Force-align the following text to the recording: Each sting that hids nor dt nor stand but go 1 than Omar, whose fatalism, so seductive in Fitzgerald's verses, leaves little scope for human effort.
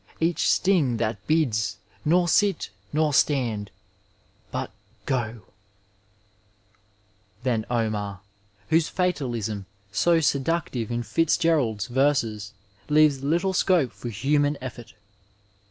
Each 0.19 0.49
sting 0.49 0.97
that 0.97 1.19
hids 1.27 1.77
nor 2.03 2.25
dt 2.25 2.69
nor 2.91 3.13
stand 3.13 3.69
but 4.49 4.71
go 5.05 5.21
1 7.43 7.43
than 7.43 7.65
Omar, 7.69 8.21
whose 8.69 8.89
fatalism, 8.89 9.67
so 9.91 10.19
seductive 10.19 10.89
in 10.89 11.03
Fitzgerald's 11.03 11.85
verses, 11.85 12.53
leaves 12.89 13.21
little 13.21 13.53
scope 13.53 13.91
for 13.91 14.09
human 14.09 14.57
effort. 14.59 14.95